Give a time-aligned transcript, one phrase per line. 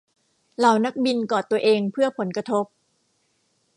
[0.57, 2.65] เหล่านักบินกอดตัวเองเพื่อผลกระทบ